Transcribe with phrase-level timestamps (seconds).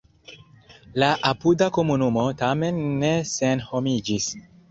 [1.03, 4.35] La apuda komunumo tamen ne senhomiĝis.